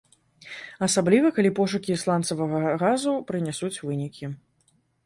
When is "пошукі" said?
1.61-1.99